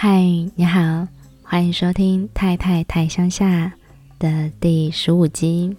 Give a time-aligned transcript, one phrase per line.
[0.00, 0.22] 嗨，
[0.54, 1.08] 你好，
[1.42, 3.66] 欢迎收听《太太太乡下》
[4.20, 5.76] 的第十五集。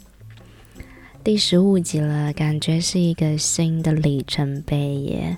[1.24, 5.38] 第十五集了，感觉是一个新的里程碑耶。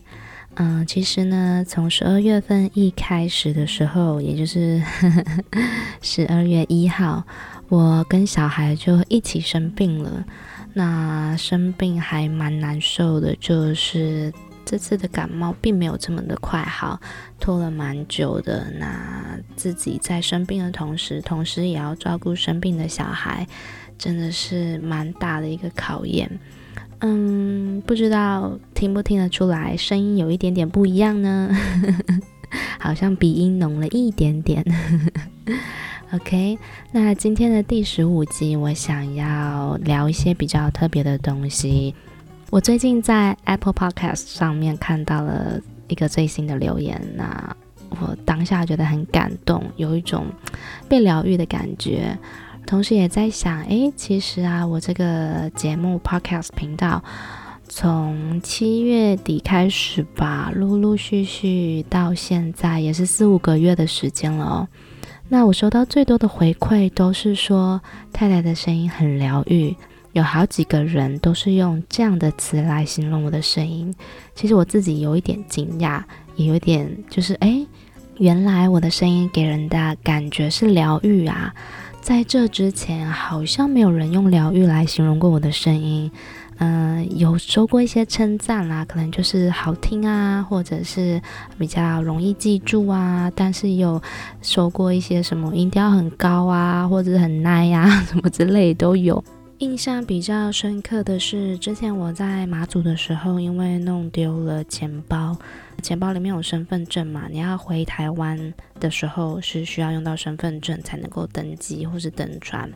[0.55, 4.81] 嗯，其实呢，从十二月份一开始的时候，也就是
[6.01, 7.23] 十二月一号，
[7.69, 10.25] 我跟小孩就一起生病了。
[10.73, 14.33] 那生病还蛮难受的，就是。
[14.71, 16.97] 这次的感冒并没有这么的快好，
[17.41, 18.71] 拖了蛮久的。
[18.79, 23.45] 那自己在生病的同时，同时也要照顾生病的小孩，
[23.97, 26.39] 真的是蛮大的一个考验。
[26.99, 31.53] 嗯，不知道听不听得出来，声音有一点点不一样呢？
[32.79, 34.63] 好像鼻音浓了一点点。
[36.13, 36.57] OK，
[36.93, 41.93] 那今天的第十五集，我想要聊一些比较特别的东西。
[42.51, 47.55] 我最近在 Apple Podcast 上面看到了一个最新的留言，那
[47.91, 50.25] 我当下觉得很感动，有一种
[50.89, 52.17] 被疗愈的感觉，
[52.67, 57.01] 同时也在想，诶，其实啊，我这个节目 Podcast 频道
[57.69, 64.67] 从七月底开始吧，陆陆续续到现在也是四五个月的时间了哦。
[65.29, 67.81] 那我收到最多的回馈都是说，
[68.11, 69.73] 太太的声音很疗愈。
[70.13, 73.93] 有好几个人都是用这样的词来形容我的声音，
[74.35, 76.01] 其实我自己有一点惊讶，
[76.35, 77.65] 也有点就是诶，
[78.17, 81.53] 原来我的声音给人的感觉是疗愈啊！
[82.01, 86.11] 在这之前好像没有人用疗愈来形容过我的声音，
[86.57, 91.21] 嗯、有收过一些称赞啦，可能就是好听啊，或者是
[91.57, 94.01] 比较容易记住啊，但是有
[94.41, 99.23] 收过一些什么音调很高啊，或者是很耐呀、啊， 什么之类都有。
[99.61, 105.37] 印象比较深刻的是，之前我在马祖的时候，因为弄丢了钱包，
[105.83, 112.67] 钱包里面有身份证嘛，你要回台湾的时候是需要用到身份证才能够登机或是登船。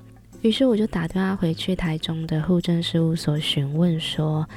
[0.44, 4.48] 于是我就打电话回去台中的户政事务所询问说，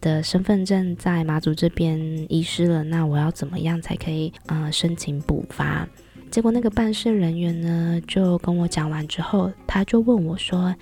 [0.00, 1.96] 的身份证在马祖这边
[2.28, 5.88] 遗失了，那我要怎么样才可以呃申请补发？
[6.32, 10.74] 结果那个办事人员呢就跟我讲完之后，他就问我说。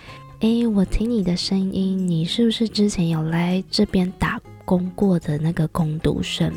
[0.44, 6.52] 诶，我听你的声音，你是不是之前有来这边打工过的那个工读生？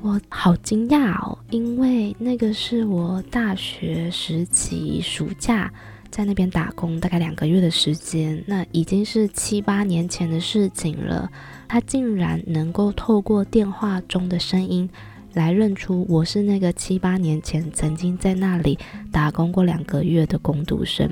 [0.00, 5.70] 我好惊讶哦，因为那个是我大学时期暑假
[6.08, 11.30] 在那边打工，大概两个月的时间，那已经是七八年前的事情了。
[11.68, 14.88] 他竟然能够透过电话中的声音
[15.34, 18.78] 来认出我是那个七八年前曾经在那里
[19.12, 21.10] 打工过两个月的工读生。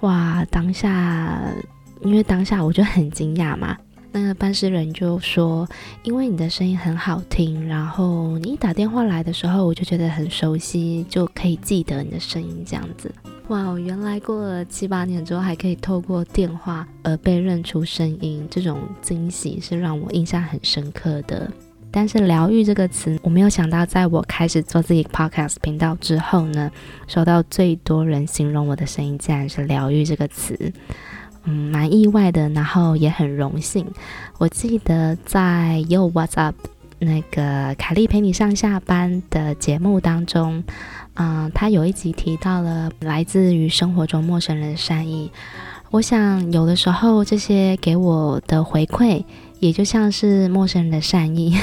[0.00, 0.44] 哇！
[0.50, 1.42] 当下，
[2.02, 3.76] 因为当下我就很惊讶嘛。
[4.12, 5.68] 那个办事人就说
[6.02, 13.14] ：“因为你的声音很好听，然后你一打电话来的时候，我就觉得很熟悉，就可以记得你的声音这样子。”
[13.48, 13.78] 哇！
[13.78, 21.50] 原来过了七八年之后，还可以透过电话而被认出声音，这种惊喜是让我印象很深刻的。
[21.96, 26.70] 但是“疗愈”这个词，我没有想到，在我开始做自己 podcast 频道之后呢，
[27.06, 30.74] 收到最多人形容我的声音，竟然是“疗愈”这个词，
[31.44, 33.86] 嗯，蛮意外的，然后也很荣幸。
[34.36, 36.54] 我记得在 You What's Up
[36.98, 40.62] 那个凯莉陪你上下班的节目当中，
[41.14, 45.32] 嗯，他有一集提到了来自于生活中陌生人的善意。
[45.90, 49.24] 我想，有的时候这些给我的回馈。
[49.58, 51.56] 也就像是陌生人的善意，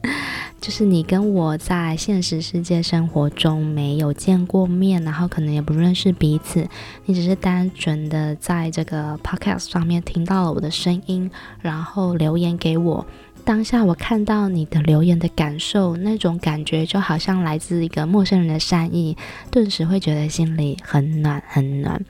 [0.60, 6.66] 就是你跟我在现实世界生活中没有见过面，然后可能也不认识彼此，
[7.04, 13.06] 你只是单纯的在这个 podcast 上面听到了我的声音，然后留言给我。
[13.44, 19.14] 当下我看到你的留言的感受，那种感觉就好像来自一个陌生人的善意，
[19.50, 22.02] 顿时会觉得心里很暖很暖。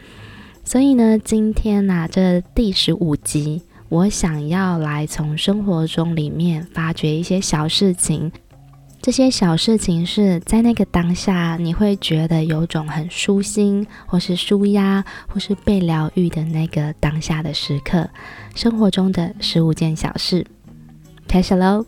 [0.62, 3.62] 所以呢，今天拿着第十五集。
[3.88, 8.32] 我想要来从生活中里面发掘一些小事情，
[9.00, 18.08] 这些小事情是在那个当下你会觉得有种很舒心，或是舒压，或是被疗愈的那个当下的时刻。
[18.54, 20.44] 生活中的十五件小事，
[21.28, 21.84] 开始喽。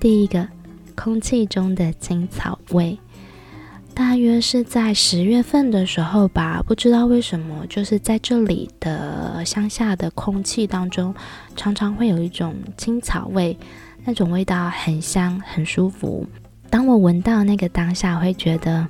[0.00, 0.46] 第一个，
[0.94, 2.98] 空气中的青草味。
[3.96, 11.14] 大约是在十月份的时候吧，不知道为什么，就是在这里的乡下的空气当中，
[11.56, 13.56] 常常会有一种青草味，
[14.04, 16.26] 那种味道很香，很舒服。
[16.68, 18.86] 当我闻到那个当下，我会觉得，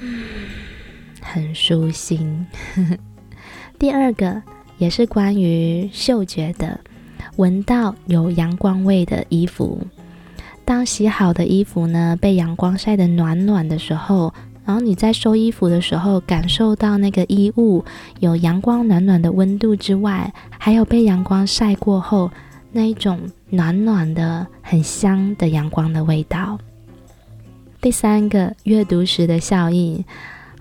[0.00, 0.24] 嗯，
[1.20, 2.46] 很舒心。
[3.78, 4.40] 第二个
[4.78, 6.80] 也是关于嗅觉的，
[7.36, 9.78] 闻到有阳光味的衣服。
[10.64, 14.32] 当洗好的衣服呢，被阳光晒得暖暖的时候，
[14.64, 17.84] 然后你在收衣服的时候，感受到那个衣物
[18.20, 22.30] 有阳光暖暖的温度之外，还有被阳光晒过后
[22.72, 23.20] 那一种
[23.50, 26.58] 暖暖的、很香的阳光的味道。
[27.80, 30.02] 第三个，阅读时的笑意，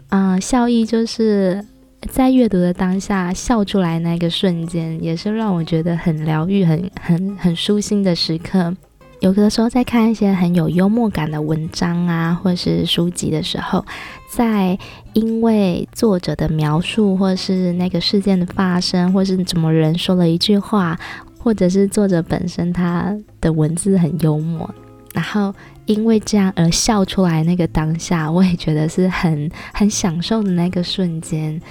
[0.10, 1.64] 啊、笑意就是
[2.10, 8.76] 在阅读的当下笑出来那个瞬间，也是让我觉得很疗愈、很很很舒心的时刻。
[9.24, 13.86] 有的时候在看一些很有幽默感的文章啊，或是书籍的时候，
[14.30, 14.78] 在
[15.14, 21.00] 因为作者的描述，或是那个事件的发生，或是怎么人说了一句话，
[21.40, 24.70] 或者是作者本身他的文字很幽默，
[25.14, 25.56] 然后
[25.86, 31.62] 因为这样而笑出来，那个当下，我也觉得是很很享受的那个瞬间。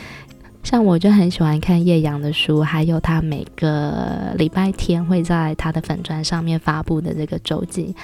[0.62, 7.94] 像我就很喜欢看叶阳的书，还有他每个礼拜天会在他的粉专上面发布的这个周记。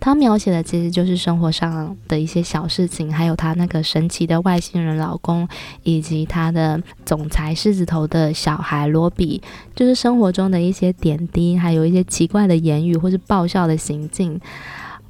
[0.00, 5.48] 他描写的其实就是生活上的一些小事情，还有他那个神奇的外星人老公，
[5.84, 9.40] 以及他的总裁狮子头的小孩罗比，
[9.74, 14.40] 就是生活中的一些点滴，还有一些奇怪的言语或是爆笑的行径。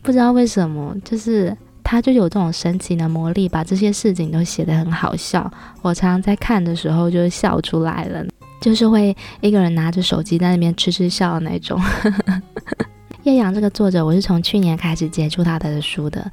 [0.03, 1.57] 不知道为什么，就是。
[1.90, 5.50] 他就有这种神奇的魔力，把这些事情都写得很好笑。
[5.81, 8.23] 我常常在看的时候就笑出来了，
[8.61, 11.81] 就是会一个人拿着手机在那边痴痴笑的那种。
[13.25, 16.31] 叶阳这个作者，我是从去年开始接触他的书的。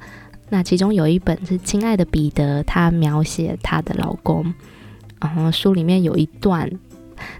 [0.50, 4.52] 那其中有一本是《亲爱的彼得》，他描写她的老公。
[5.18, 6.70] 然后书里面有一段，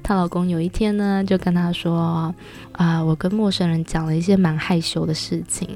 [0.03, 2.35] 她老公有一天呢，就跟她说
[2.73, 5.69] ：“啊、我跟陌生人讲了一些蛮害羞的事情。”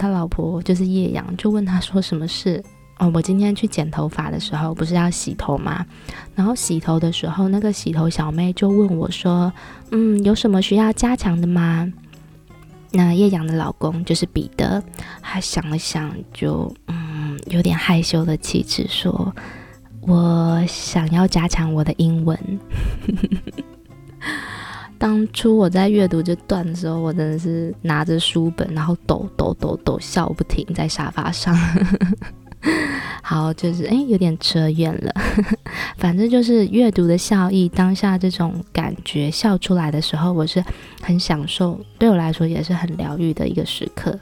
[0.00, 2.64] 他老婆就是叶阳，就问他说什么事
[2.98, 3.10] 哦？
[3.14, 5.84] 我今天去剪头发的时候，不是要洗头吗？
[6.34, 9.52] 然后洗头的时候，那个洗头小妹就问我说
[9.92, 11.92] ：“嗯，有什么需要加强的吗？”
[12.92, 14.82] 那叶阳的老公就是彼得，
[15.20, 19.32] 他想了想就，就嗯，有点害羞的气质说
[20.00, 22.36] ：“我想要加强我的英文。”
[25.00, 31.56] 当初我在阅读这段的时候，我真的是拿着书本，然后抖抖抖抖笑不停，在沙发上。
[33.22, 35.10] 好，就是诶，有点扯远了。
[35.96, 40.62] 反正就是阅读的笑意，当下这种感觉笑出来的时候，我是
[41.00, 44.20] 很享受，对我来说也是很疗愈的一个时刻。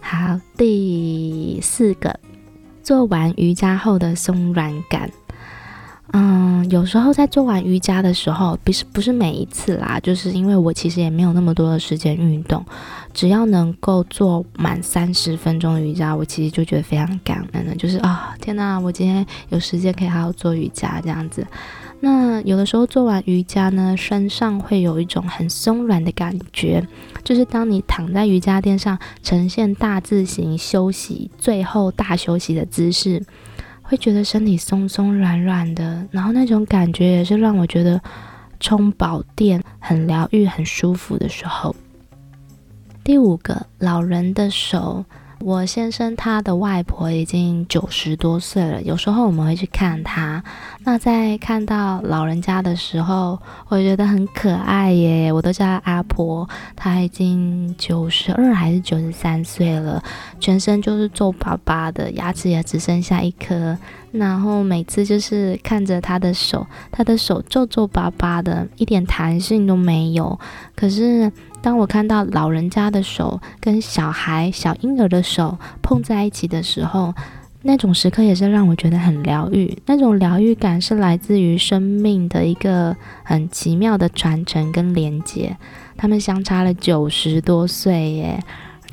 [0.00, 2.18] 好，第四个，
[2.82, 5.08] 做完瑜伽后的松软感。
[6.12, 12.64] 嗯，有时候在做完瑜伽的时候，不是不是每一次啦，就是因为我其实也没有那么多的时间运动，
[13.12, 17.74] 只要能够做满三十分钟瑜伽，我其实就觉得非常感恩的。
[17.76, 21.46] 就是啊、天哪，我今天有时间可以好好做瑜伽这样子。
[22.00, 26.82] 那有的时候做完瑜伽呢，身上会有一种很松软的感觉，
[27.22, 33.22] 就是当你躺在瑜伽垫上，呈现大字形休息，最后大休息的姿势。
[33.88, 37.98] 会觉得身体松松软软的，然后那种感觉也是让我觉得
[38.60, 41.74] 充饱电、很疗愈、很舒服的时候。
[43.02, 45.02] 第五个，老人的手。
[45.40, 50.42] 我先生他的外婆已经九十多岁了，有时候我们会去看他。
[50.90, 53.38] 那在看到老人家的时候，
[53.68, 56.48] 我觉得很可爱耶，我都叫他阿婆。
[56.74, 60.02] 他已经九十二还是九十三岁了，
[60.40, 63.76] 全身就是皱巴巴的，牙齿也只剩下一颗。
[64.12, 70.40] 然后每次就是看着他的手，他的手皱皱巴巴的，一点弹性都没有。
[70.74, 71.30] 可是。
[71.60, 77.12] 当我看到老人家的手跟小孩、小婴儿的手碰在一起的时候，
[77.62, 79.76] 那种时刻也是让我觉得很疗愈。
[79.86, 85.56] 那种疗愈感是来自于生命的一个很奇妙的传承跟连接。
[85.96, 88.44] 他们相差了九十多岁耶！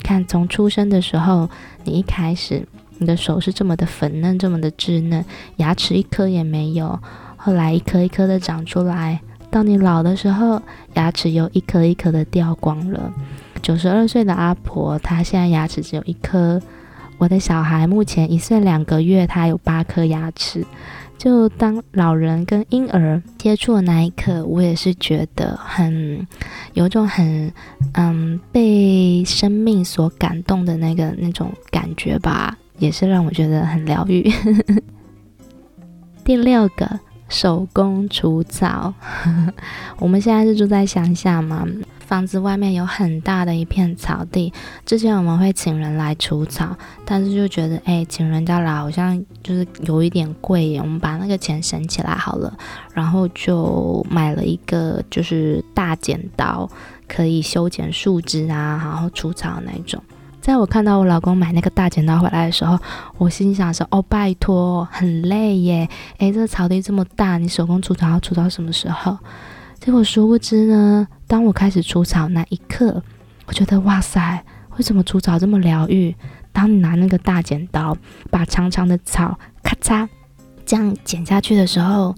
[0.02, 1.48] 看，从出生的时候，
[1.84, 2.66] 你一开始
[2.98, 5.24] 你的手是这么的粉嫩，这么的稚嫩，
[5.56, 6.98] 牙齿一颗也没有，
[7.36, 9.20] 后来一颗一颗的长出来。
[9.48, 10.60] 到你老的时候，
[10.94, 13.12] 牙齿又一颗一颗的掉光了。
[13.62, 16.60] 九十二岁的阿婆，她现在牙齿只有一颗。
[17.18, 20.64] 我的小孩目前一岁两个月，他有八颗牙齿。
[21.18, 26.26] 就当老人跟婴儿接触的那一刻，我也是觉得很
[26.74, 27.50] 有种很
[27.94, 34.30] 嗯被生命所感动的那个那种感觉吧，也是让我觉得很疗愈。
[36.22, 37.00] 第六个。
[37.28, 38.94] 手工除草，
[39.98, 41.66] 我们现在是住在乡下嘛，
[41.98, 44.52] 房子外面有很大的一片草地。
[44.84, 50.80] 之前我们会请人来除草，但是就觉得，哎，请人家来好像就是有一点贵耶。
[50.80, 52.56] 我们把那个钱省起来好了，
[52.94, 56.70] 然后就买了一个就是大剪刀，
[57.08, 60.00] 可以修剪树枝啊，然后除草的那种。
[60.46, 62.78] 在我看到我老公买那个大剪刀回来的时候，
[63.18, 65.88] 我心想说：“哦，拜托，很累耶！
[66.18, 69.18] 诶，这个草地这么大，你手工除草要除到什么时候？”
[69.80, 73.02] 结果殊不知呢，当我开始除草那一刻，
[73.46, 74.44] 我觉得哇塞，
[74.76, 76.14] 为什么除草这么疗愈？
[76.52, 77.96] 当你拿那个大剪刀
[78.30, 80.08] 把长长的草咔嚓
[80.64, 82.14] 这样剪下去的时候，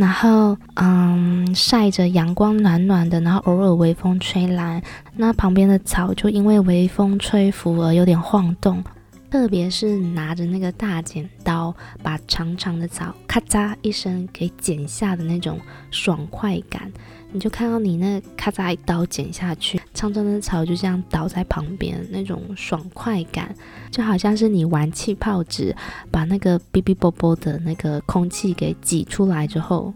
[0.00, 4.82] 然后嗯，晒着阳光暖暖的，然后偶尔微风吹来，
[5.14, 8.82] 那旁边的草就因为微风吹拂而有点晃动。
[9.30, 16.90] 特别是拿着那个大剪刀，把长长的草咔嚓一声给剪下的那种爽快感，
[17.32, 23.54] 你就看到你那咔嚓一刀剪下去，长长的草就这样倒在旁边，那种爽快感，
[23.90, 25.74] 就好像是你玩气泡纸，
[26.10, 29.94] 把那个哔哔啵啵的那个空气给挤出来之后，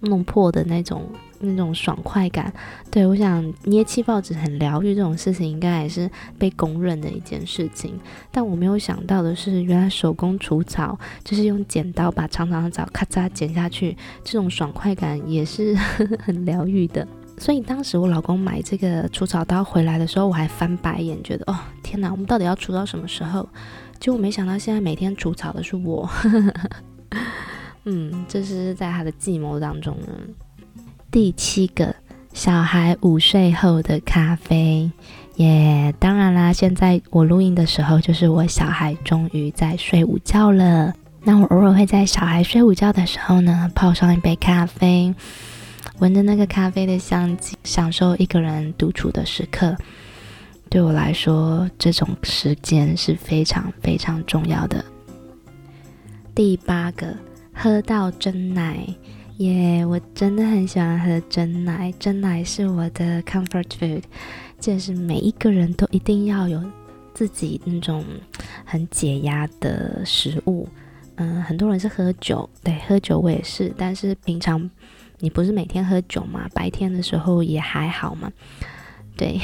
[0.00, 1.02] 弄破的那种。
[1.42, 2.52] 那种爽快感，
[2.90, 7.98] 对，我想捏气泡纸很疗愈，这种事情应该也是被公认的一件事情。
[8.30, 15.74] 但我没有想到的是，原来手工除草就是用剪刀把长长的草咔嚓剪下去，这种爽快感也是
[16.24, 17.06] 很疗愈的。
[17.38, 23.48] 所以当时我老公买这个除草刀回来的时候，我还翻白眼，觉得哦天哪，我们到底要除到什么时候？
[23.98, 26.08] 结果没想到现在每天除草的是我。
[27.84, 30.08] 嗯，这是在他的计谋当中呢。
[31.12, 31.94] 第七个，
[32.32, 34.90] 小孩午睡后的咖啡，
[35.36, 40.94] 耶、当然啦，现在我录音的时候，就是我小孩终于在睡午觉了。
[41.22, 45.14] 那我偶尔会在小孩睡午觉的时候呢，泡上一杯咖啡，
[45.98, 49.76] 闻着那个咖啡的香气，享受一个人独处的时刻。
[50.70, 54.82] 对我来说，这种时间是非常非常重要的。
[56.34, 57.14] 第八个，
[57.52, 58.78] 喝到真奶。
[59.38, 64.02] 耶我真的很喜欢喝真奶，真奶是我的 comfort food，
[64.60, 66.62] 就是每一个人都一定要有
[67.14, 68.04] 自己那种
[68.64, 70.68] 很解压的食物。
[71.16, 74.70] 嗯，很多人是喝酒，对，喝酒我也是，但是平常
[75.18, 78.30] 你不是每天喝酒嘛，白天的时候也还好嘛，
[79.16, 79.40] 对。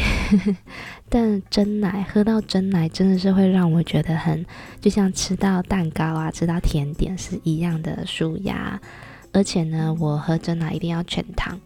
[1.09, 4.45] 但真奶，喝到真奶真的是会让我觉得很，
[4.81, 8.81] 就像吃到蛋糕啊，吃到甜点是一样的舒压。
[9.39, 11.57] 而且呢，我喝真奶一定要全糖。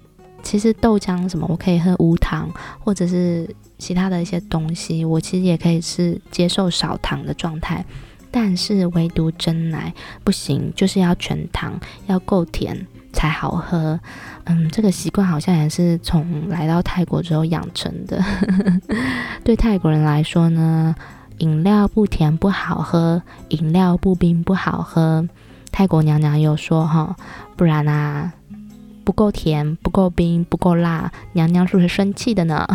[0.43, 2.51] 其实豆浆什么我可以喝无糖，
[2.81, 3.49] 或者是
[3.79, 7.83] 其他的一些东西，我其实也可以是接受少糖的状态。
[8.31, 9.91] 但是唯独真奶
[10.23, 13.99] 不行，就是要全糖，要够甜才好喝。
[14.45, 18.23] 嗯，这个习惯好像也是从来到泰国之后养成的。
[19.43, 20.95] 对泰国人来说呢，
[21.39, 25.27] 饮料不甜不好喝，饮料不冰不好喝。
[25.73, 27.17] 泰国娘娘又说哈，
[27.57, 28.31] 不然啊，
[29.05, 32.69] 不够甜、不够冰、不够辣，娘娘是会生气的呢。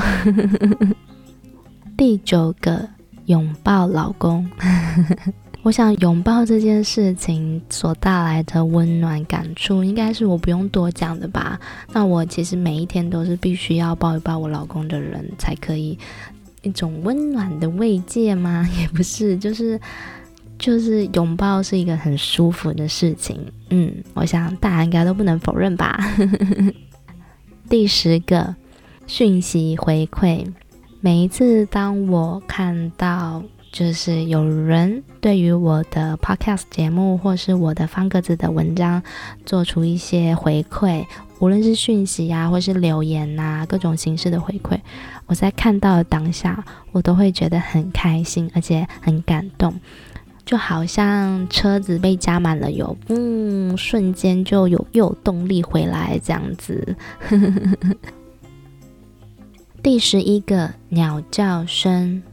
[1.96, 2.89] 第九个，
[3.27, 4.50] 拥抱老公。
[5.63, 11.60] 我想拥抱这件事情所带来的温暖感触，应该是我不用多讲的吧？
[11.94, 15.98] 那我其实每一天都是必须要抱一抱我老公的人，才可以
[16.63, 18.68] 一种温暖的慰藉吗？
[18.82, 19.80] 也不是，就是。
[20.60, 26.00] 就是拥抱是一个很舒服的事情，嗯，我想大家应该都不能否认吧。
[27.70, 28.56] 第十个
[29.06, 30.46] 讯息回馈，
[31.02, 39.04] 每一次当我看到就是有人对于我的 podcast 节目或是我的方格子的文章
[39.46, 41.06] 做出一些回馈，
[41.40, 44.80] 无论是讯息啊，或是留言呐、啊，各种形式的回馈，
[45.28, 49.80] 我在看到的当下，我都会觉得很开心，而且很感动。
[50.48, 56.96] 就好像车子被加满了油，嗯，瞬间就有又有动力回来这样子。
[59.84, 62.24] 第十一个鸟叫声，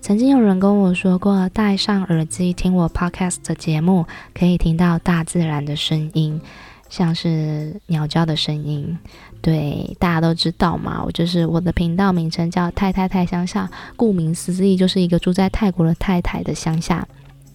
[0.00, 6.40] 曾经有人跟我说过，戴上耳机听我 podcast 的节目，可以听到大自然的声音，
[6.88, 8.98] 像是鸟叫的声音。
[9.40, 17.06] 对，大家都知道嘛，我就是我的频道名称叫太太太乡下，顾名思义就是一个住在泰国的太太的乡下。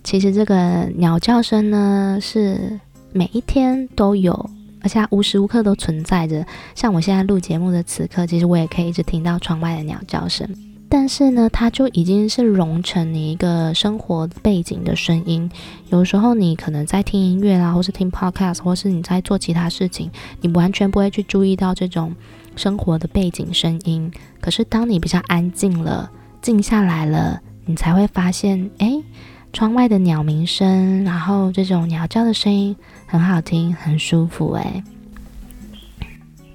[0.04, 2.80] 其实这个鸟叫声呢，是
[3.12, 4.34] 每一天都有，
[4.82, 6.46] 而且它无时无刻都存在着。
[6.74, 10.48] 像我现在录节目的此刻，其实我也可以一直听到窗外的鸟叫声。
[10.96, 15.50] 但是呢，它就已经是融成你一个生活背景的声音。
[15.90, 22.16] 有时候你可能在听音乐啦，或是听 podcast，或是你在做其他事情，你完全不会去注意到这种
[22.56, 24.14] 生活的背景声音。
[24.40, 26.12] 可是当你比较安静了，
[26.44, 29.04] 静下来了，你才会发现，诶，
[29.52, 32.76] 窗外的鸟鸣声，然后这种鸟叫的声音
[33.08, 34.54] 很好听，很舒服。
[34.54, 34.84] 诶，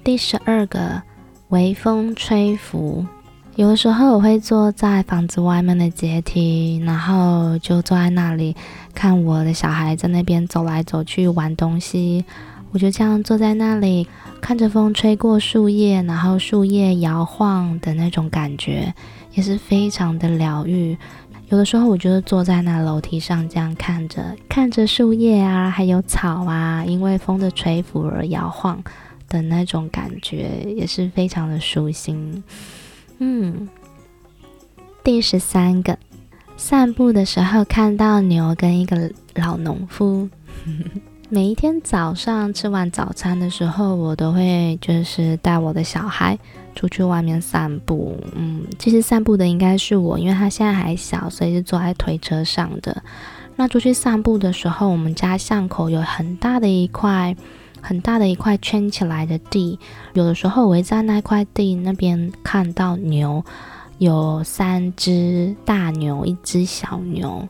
[0.01, 1.03] 第十二个，
[1.49, 3.05] 微风吹拂。
[3.59, 8.55] 有的时候我会坐在房子外面的阶梯，然后就坐在那里
[8.93, 12.23] 看我的小孩在那边走来走去玩东西。
[12.71, 14.07] 我就这样坐在那里，
[14.39, 18.93] 看着风吹过树叶，然后树叶摇晃的那种感觉，
[19.33, 20.97] 也是非常的疗愈。
[21.49, 28.81] 有的时候，我就是坐在那楼梯上，这样看着看着树叶啊，还有草啊，因为风的吹拂而摇晃
[29.27, 32.41] 的那种感觉，也是非常的舒心。
[33.19, 33.67] 嗯，
[35.03, 35.97] 第十三个，
[36.55, 40.29] 散步的时候看到牛跟一个老农夫。
[41.31, 46.39] 每一天早上吃完早餐的时候，我都会就是带我的小孩
[46.75, 48.17] 出去外面散步。
[48.33, 53.03] 嗯，其实散步的应该是我，因为他现在还小，所以是坐在推车上的。
[53.57, 57.35] 那出去散步的时候，我们家巷口有很大的一块
[57.81, 59.79] 很大的一块圈起来的地，
[60.13, 63.43] 有的时候我会在那块地那边看到牛，
[63.97, 67.47] 有三只大牛，一只小牛。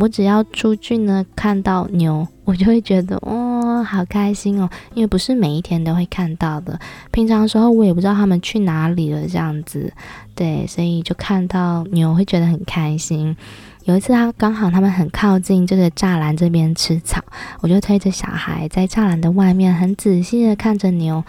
[0.00, 6.76] 我只要出去呢，看到牛，我就会觉得哦，好开心哦，因为不是每一天都会看到的。
[7.12, 9.92] 平常时候我也不知道他们去哪里了，这样子，
[10.34, 13.36] 对，所以就看到牛会觉得很开心。
[13.84, 17.22] 有一次，他刚好他们很靠近这个栅栏这边吃草，
[17.60, 21.22] 我就推着小孩在栅栏的外面很仔细的看着牛，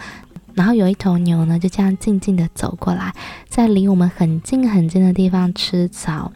[0.54, 3.14] 然后有一头牛呢就这样静静的走过来，
[3.50, 6.32] 在离我们很近很近的地方吃草。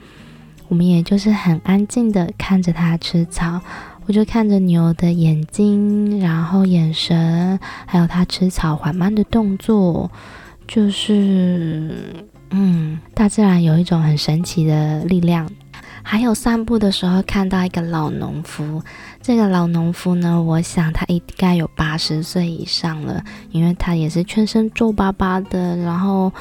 [0.68, 3.62] 我们也就是很安静的看着它吃草，
[4.06, 10.12] 我就看着牛的眼睛，然后眼神，还有它吃草缓慢的动作，
[10.68, 12.14] 就是，
[12.52, 15.50] 嗯，大自然有一种很神奇的力量。
[16.04, 18.82] 还有散步的时候看到一个老农夫，
[19.22, 26.32] 这个老农夫呢，我想他应该有八十岁以上了，因为他也是全身皱巴巴的，然后。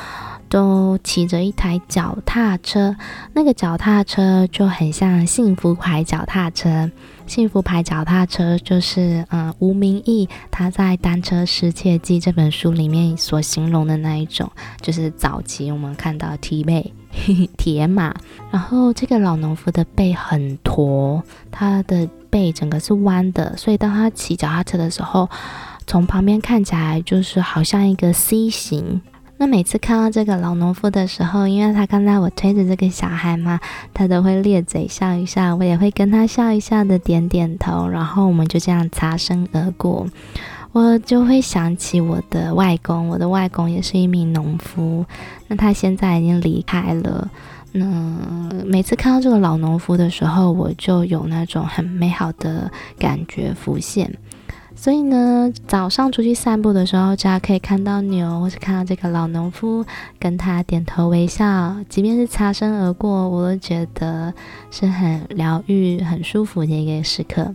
[0.51, 2.97] 都骑着一台脚踏车，
[3.35, 6.91] 那个脚踏车就很像幸福牌脚踏车。
[7.27, 16.83] 幸福牌脚踏车就是，嗯，吴明义他在《单车失窃记》这本书里面所形容的那一种，就是早期我们看到铁马，
[17.57, 18.15] 铁马。
[18.51, 25.29] 然后这个老农夫的背很驼，他的背整个是弯的，所以当他骑脚踏车的时候，
[25.87, 29.01] 从旁边看起来就是好像一个 C 型。
[29.41, 33.61] 那每次看到这个老农夫的时候，因为他刚才我推着这个小孩嘛，
[33.95, 40.09] 他都会咧嘴笑一笑，我也会跟他笑一笑的点点头，然后我们就这样擦身而过。
[40.73, 45.05] 我就会想起我的外公，我的外公也是一名农夫，
[45.49, 47.31] 那他现在已经离开了。
[47.73, 47.85] 那
[48.65, 54.11] 每次看到这个老农夫的时候，我就有那种很美好的感觉浮现。
[54.75, 59.85] 所以呢，早上出去散步的时候，只要可以看到牛，或是看到这个老农夫，
[60.21, 64.33] 跟他点头微笑，即便是擦身而过，我都觉得
[64.71, 67.55] 是很疗愈、很舒服的一个时刻。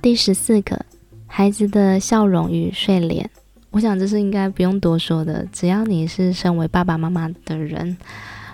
[0.00, 0.86] 第十四个，
[1.32, 3.30] 孩子的笑容与睡脸，
[3.70, 5.46] 我想这是应该不用多说的。
[5.52, 7.96] 只要你是身为爸爸妈妈的人，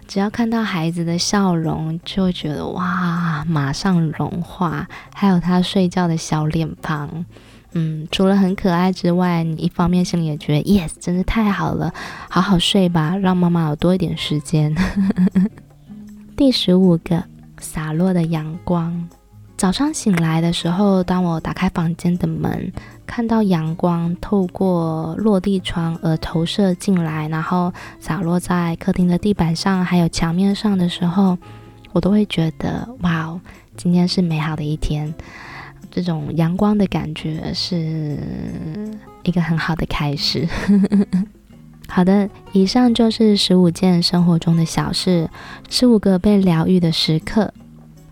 [0.07, 4.87] 只要看到孩子的笑容，就会觉得哇，马上融化。
[5.15, 7.25] 还有他睡觉的小脸庞，
[7.73, 11.93] 嗯，除了很可爱之外，你一方面心里也觉得 yes，真是太好了，
[12.29, 14.77] 好好睡吧，让妈妈有多一点时间。
[16.37, 17.25] 第十五个，
[17.59, 19.09] 洒落的阳光。
[19.57, 22.71] 早上醒来的时候，当我打开房间的门，
[23.07, 31.39] 看到阳光透过落地窗而投射进来，然后洒落在客厅的地板上，还有墙面上的时候，
[31.93, 33.41] 我都会觉得哇哦，
[33.79, 35.13] 今天是美好的一天。
[35.91, 38.19] 这种阳光的感觉是
[39.23, 40.47] 一个很好的开始。
[41.89, 45.31] 好的，以上就是十五件生活中的小事，
[45.71, 47.55] 十五个被疗愈的时刻。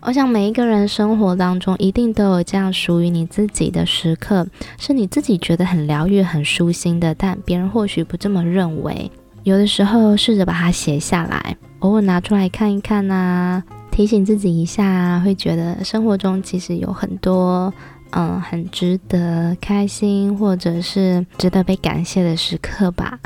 [0.07, 4.45] 我想每一个人生活当中一定都有这样属于你自己的时刻，
[4.77, 9.09] 是你自己觉得很疗愈、很舒心的，但别人或许不这么认为。
[9.41, 17.73] 有的时候试着把它写下来，偶尔拿出来看一看啊，提醒自己一下，会觉得生活中其实有很多
[18.11, 23.17] 嗯很值得开心或者是值得被感谢的时刻吧。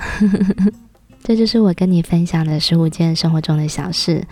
[1.22, 4.24] 这就是我跟你分享的十五件生活中的小事。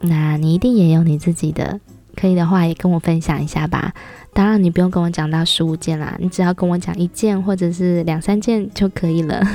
[0.00, 1.80] 那你一定也有你自己的，
[2.14, 3.94] 可以的话也跟我分享一下吧。
[4.32, 9.42] 当然，你不用跟我讲到十五件啦，你只要跟我讲一件或者是两三件就可以了。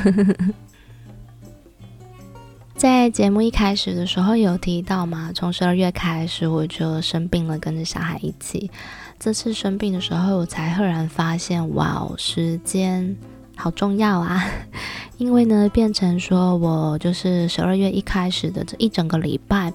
[2.75, 8.71] 在节目一开始的时候有提到嘛，从十二月开始我就生病了，跟着小孩一起。
[9.19, 13.15] 这次生病的时候，我才赫然发现，哇哦，时间
[13.61, 14.43] 好重要啊！
[15.19, 19.71] 因为呢，变成说我就是十二月一开始的这一整个礼拜，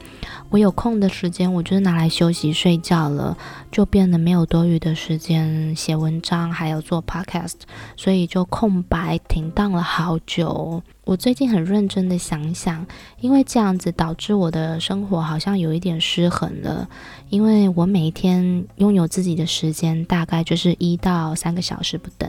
[0.50, 3.38] 我有空的时间，我就是拿来休息睡觉了，
[3.70, 7.52] 就变得没有多余的时间写文章，还有做 podcast，
[7.96, 10.82] 所以就空白停当了好久。
[11.04, 12.84] 我最近很认真的想想，
[13.20, 16.88] 因为这样子导致我的生活好像有一点失衡了，
[17.30, 22.28] 因为我每一天拥有自己的时间大概就是一到三个小时不等。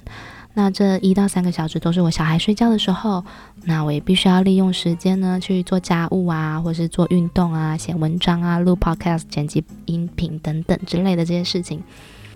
[0.57, 3.23] 那这一到三个小时都是我小孩睡觉的时候，
[3.63, 11.83] 那我也必须要利用时间呢去做家务啊，或是做运动啊、写文章啊、录 podcast、剪辑音频等等之类的这些事情。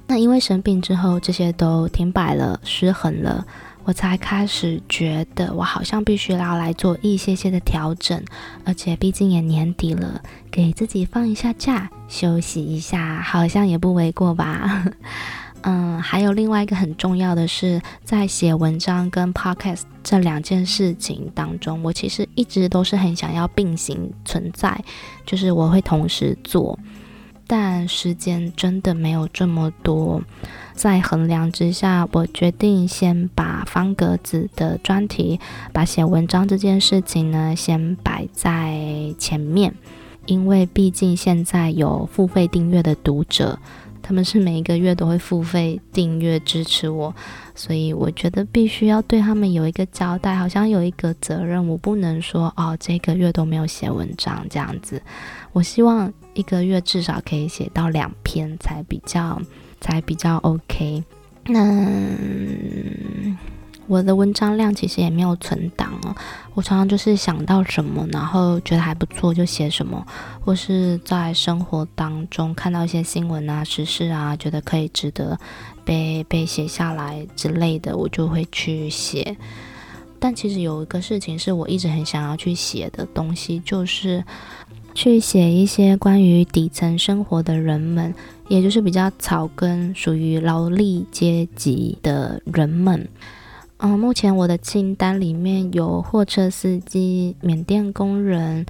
[0.05, 3.43] 那因为生病之后，这些都停摆了、失衡了，
[3.85, 8.23] 我才开始觉得我好像必须要来做一些些的调整，
[8.63, 14.85] 而且毕竟也年底了，给自己放一下假，休息一下，好像也不为过吧。
[15.63, 24.83] 嗯，还有另外一个很重要的是，在写文章跟 podcast 这两件事情当中，我其实一直都是很想要并行存在，
[25.25, 26.79] 就是我会同时做，
[27.45, 30.21] 但时间真的没有这么多。
[30.73, 35.39] 在衡量之下，我决定先把方格子的专题，
[35.71, 39.75] 把写文章这件事情呢，先摆在前面，
[40.25, 43.59] 因为毕竟现在有付费订阅的读者。
[44.01, 47.13] 他们是每一个月都会付费订阅支持我，
[47.55, 55.01] 所以我觉得必须要对他们有一个交代，好像有一个责任，我不能说哦，这个月都没有写文章这样子。
[55.51, 59.41] 我希望一个月至少可以写到两篇才比较
[59.79, 61.03] 才比较 OK。
[61.45, 61.87] 那。
[63.87, 66.15] 我的文章量其实也没有存档哦，
[66.53, 70.05] 我常常就是想到什么，然后觉得还不错就写什么，
[70.39, 75.37] 或是在生活当中看到一些新闻啊、时事啊，觉得可以值得
[75.83, 79.35] 被被写下来之类的，我就会去写。
[80.19, 84.23] 但其实有一个事情是我一直很想要去写的东西，就是
[84.93, 88.13] 去写一些关于底层生活的人们，
[88.47, 93.09] 也就是比较草根、属于劳力阶级的人们。
[93.83, 98.63] 嗯，目前我的清单里面有货车司机、缅甸工人，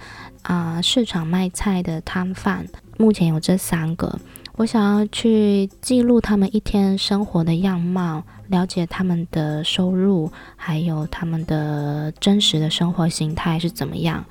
[0.44, 2.66] 啊、市场卖菜的摊贩，
[2.98, 4.18] 目前有这三个。
[4.56, 14.24] 我想要去记录他们一天生活的样貌，了解他们的收入，还有他们的真实的生活形态是怎么样。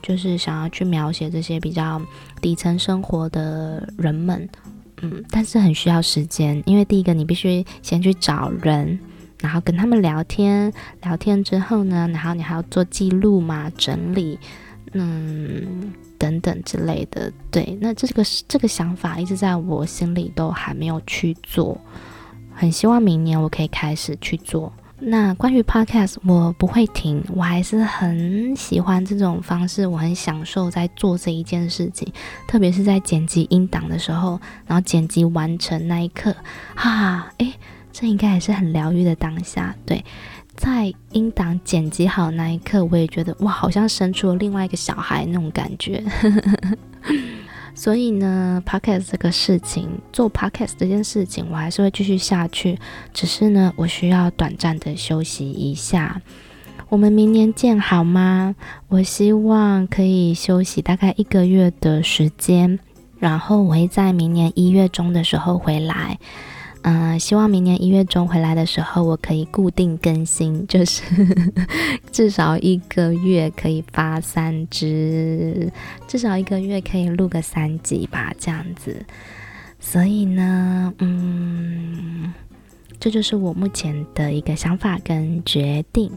[0.00, 2.00] 就是想要去描写这些比较
[2.40, 4.48] 底层生活的人们。
[5.02, 8.96] 嗯，但是很需要时间，因为第一个你必须先去找人。
[9.40, 10.72] 然后跟他们聊天，
[11.02, 14.36] 聊天之后呢，然后你还要做记录嘛，整理，
[14.92, 17.32] 嗯，等等之类的。
[17.50, 21.80] 对，那这个这个想法一直在我心里都还没有去做，
[22.52, 24.72] 很希望明年我可以开始去做。
[25.00, 32.12] 那关于 podcast，我不会停，我还是很喜欢这种方式，我很享受在做这一件事情，
[32.48, 36.34] 特别是在剪辑音档的时候，然后剪辑完成那一刻，
[36.74, 37.54] 哈，诶。
[38.00, 40.04] 这应该也是很疗愈的当下，对，
[40.54, 46.00] 在音档剪辑好那一刻，我也觉得哇，好像生出了另外一个小孩那种感觉。
[47.74, 52.78] 所以呢，podcast 这个事情，做 podcast 这件事情，我还是会继续下去，
[53.12, 56.22] 只是呢，我需要短暂的休息一下。
[56.88, 58.54] 我们明年见好吗？
[58.86, 62.78] 我希望可以休息大概一个月的时间，
[63.18, 66.20] 然后我会在明年一月中的时候回来。
[66.82, 71.02] 嗯、希望明年一月中回来的时候，我可以固定更新， 就是
[72.10, 75.70] 至少一个月可以发三支，
[76.06, 79.04] 至少一个月可以录个三集吧，这样子。
[79.80, 82.32] 所以呢，嗯，
[82.98, 86.10] 这就是我目前的一个想法跟决定，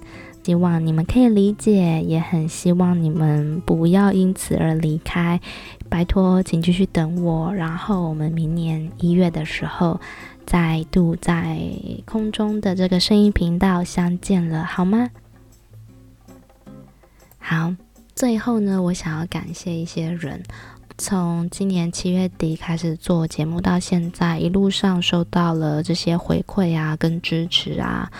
[0.44, 5.40] 希望你们可以理解，也很希望你们不要因此而离开，
[5.90, 10.00] 拜托，请继续等我，然后我们明年一月的时候。
[10.44, 11.60] 再度在
[12.04, 15.10] 空中的这个声音频道相见了，好吗？
[17.38, 17.74] 好，
[18.16, 20.44] 最后呢，我想要感谢一些人，
[20.98, 28.12] 从今年七月底开始做节目到现在，一路上收到了这些回馈啊，跟支持啊，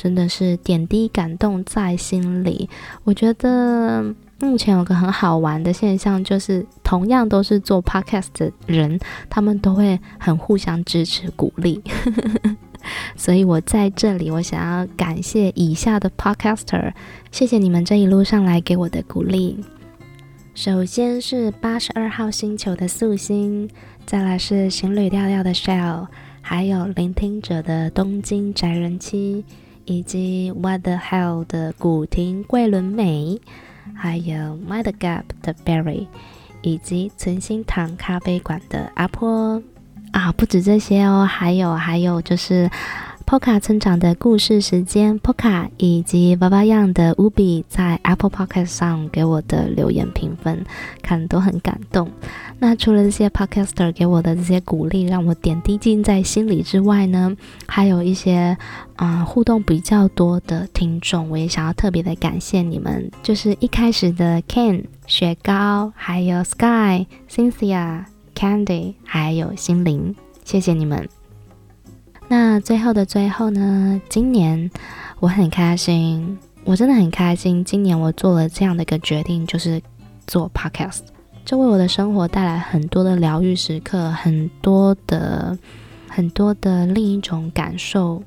[0.00, 2.70] 真的是点滴感动在心里。
[3.04, 4.14] 我觉得。
[4.42, 11.82] 目前有个很好玩的现象，就是同样都是做 podcast 的人，他们都会很互相支持鼓励。
[13.14, 16.94] 所以我在这里，我想要感谢以下的 podcaster，
[17.30, 19.62] 谢谢你们这一路上来给我的鼓励。
[20.54, 23.68] 首先是八十二号星球的素心，
[24.06, 26.06] 再来是行旅调调的 Shell，
[26.40, 29.44] 还有聆听者的东京宅人妻。
[29.90, 33.40] 以及 What the Hell 的古亭桂纶镁，
[33.92, 36.06] 还有 My the Gap 的 Berry，
[36.62, 39.60] 以及存心堂咖啡馆的阿坡
[40.12, 42.70] 啊，不止这些哦，还有还有就是。
[43.30, 50.64] Poka 村长的故事时间，Poka 以及 Baba y a n 的 Ubi 在 Apple Podcast 上给我的留言评分，
[51.00, 52.10] 看都很感动。
[52.58, 57.36] 那除了这些 Podcaster 给我的这些鼓励，让我点滴进在心里之外呢，
[57.68, 58.58] 还有一些
[58.96, 71.08] 啊、互动比较多的听众，我也想要特别的感谢你们，就是一开始的 Ken 雪糕，还有 Sky、Cynthia、Candy，还有心灵，谢谢你们。
[72.32, 74.70] 那最后的最后呢，今年
[75.18, 77.64] 我很开心，我真的很开心。
[77.64, 79.82] 今年我做了这样的一个决定，就是
[80.28, 81.00] 做 podcast，
[81.44, 85.58] 这为我的生活带来很多的疗愈时刻，很多的
[86.08, 88.22] 很多的另一种感受。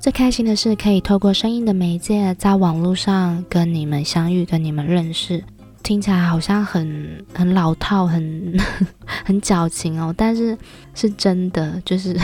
[0.00, 5.44] 最开心的是可以透过声音的媒介，在网络上跟你们相遇，跟你们认识。
[5.82, 8.56] 听起来好像很很老套，很
[9.26, 10.56] 很矫情哦，但是
[10.94, 12.18] 是真的，就是。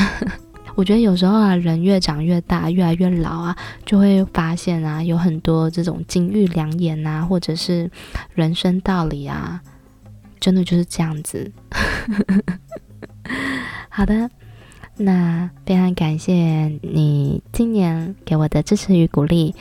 [0.81, 7.91] 我觉得有时候啊，人越长越大，越来越老啊，就会发现啊，有很多这种金玉良言啊，或者是
[8.33, 9.61] 人生道理啊，
[10.41, 11.53] 真的就是这样子。
[13.91, 14.31] 好的，
[14.97, 16.33] 那非常感谢
[16.81, 19.55] 你今年给我的支持与鼓励。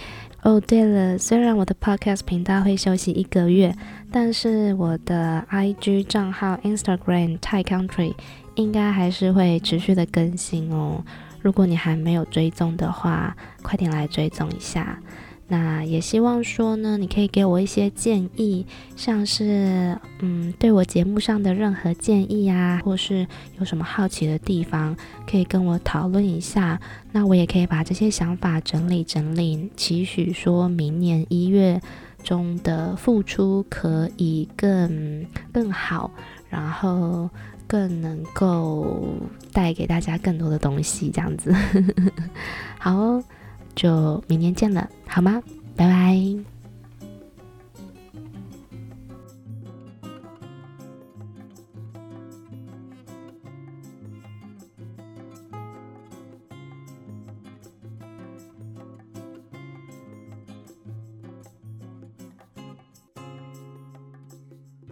[0.44, 3.76] 哦，对了，虽然我的 podcast 频道会休息一个月，
[4.10, 8.14] 但是我的 IG 账号 Instagram Thai Country。
[8.60, 11.02] 应该还是会持续的更新哦。
[11.42, 15.00] 如果你还没有追踪的话，快点来追踪一下。
[15.48, 18.66] 那也希望说呢，你可以给我一些建议，
[18.98, 23.26] 像是嗯，对我节目上的任何建议啊，或是
[23.58, 24.96] 有什么好奇的地方，
[25.26, 26.80] 可以跟我讨论一下。
[27.14, 31.82] 那我也可以把这些想法整理整理，期许说明年一月
[32.22, 36.12] 中的付出可以更更好，
[36.50, 37.30] 然后。
[37.70, 39.16] 更能够
[39.54, 41.54] 带给大家更多的东西，这样子，
[42.80, 43.24] 好哦，
[43.76, 45.40] 就明天见了，好吗？
[45.78, 46.59] 拜拜。